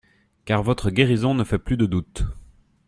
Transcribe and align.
Car 0.45 0.63
votre 0.63 0.89
guérison 0.89 1.35
ne 1.35 1.43
fait 1.43 1.59
plus 1.59 1.77
de 1.77 1.85
doute. 1.85 2.25